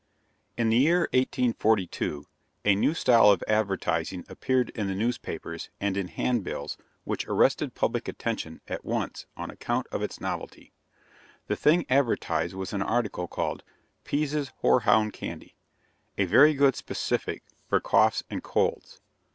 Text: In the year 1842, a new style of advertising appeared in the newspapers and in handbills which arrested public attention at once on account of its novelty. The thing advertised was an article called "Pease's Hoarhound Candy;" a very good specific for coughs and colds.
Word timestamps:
In 0.57 0.69
the 0.69 0.77
year 0.79 1.01
1842, 1.13 2.25
a 2.65 2.73
new 2.73 2.95
style 2.95 3.29
of 3.29 3.43
advertising 3.47 4.25
appeared 4.27 4.69
in 4.71 4.87
the 4.87 4.95
newspapers 4.95 5.69
and 5.79 5.95
in 5.95 6.07
handbills 6.07 6.75
which 7.03 7.27
arrested 7.27 7.75
public 7.75 8.07
attention 8.07 8.61
at 8.67 8.83
once 8.83 9.27
on 9.37 9.51
account 9.51 9.85
of 9.91 10.01
its 10.01 10.19
novelty. 10.19 10.71
The 11.45 11.55
thing 11.55 11.85
advertised 11.87 12.55
was 12.55 12.73
an 12.73 12.81
article 12.81 13.27
called 13.27 13.61
"Pease's 14.03 14.51
Hoarhound 14.63 15.13
Candy;" 15.13 15.53
a 16.17 16.25
very 16.25 16.55
good 16.55 16.75
specific 16.75 17.43
for 17.67 17.79
coughs 17.79 18.23
and 18.27 18.41
colds. 18.41 19.01